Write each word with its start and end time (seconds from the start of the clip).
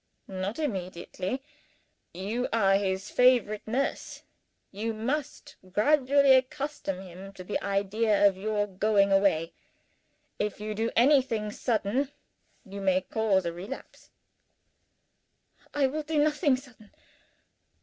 "Not 0.27 0.57
immediately. 0.57 1.43
You 2.11 2.47
are 2.51 2.73
his 2.75 3.11
favorite 3.11 3.61
nurse 3.67 4.23
you 4.71 4.95
must 4.95 5.57
gradually 5.71 6.33
accustom 6.33 6.99
him 7.01 7.31
to 7.33 7.43
the 7.43 7.61
idea 7.63 8.27
of 8.27 8.35
your 8.35 8.65
going 8.65 9.11
away. 9.11 9.53
If 10.39 10.59
you 10.59 10.73
do 10.73 10.89
anything 10.95 11.51
sudden 11.51 12.09
you 12.65 12.81
may 12.81 13.01
cause 13.01 13.45
a 13.45 13.53
relapse." 13.53 14.09
"I 15.71 15.85
will 15.85 16.01
do 16.01 16.17
nothing 16.17 16.55
sudden. 16.55 16.89